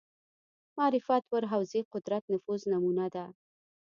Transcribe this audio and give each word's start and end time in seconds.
معرفت 0.77 1.21
پر 1.31 1.41
حوزې 1.51 1.81
قدرت 1.93 2.23
نفوذ 2.33 2.61
نمونه 2.73 3.05
ده 3.15 3.25